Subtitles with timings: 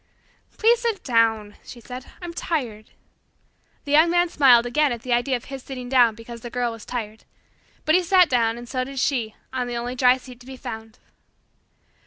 [0.57, 2.17] "Please sit down," she said plaintively.
[2.25, 2.89] "I'm tired."
[3.85, 6.71] The Young Man smiled again at the idea of his sitting down because the Girl
[6.71, 7.23] was tired.
[7.85, 10.57] But he sat down, and so did she, on the only dry seat to be
[10.57, 10.97] found.